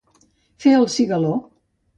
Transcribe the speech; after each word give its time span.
Fer 0.65 0.73
el 0.79 0.89
cigaló. 0.95 1.37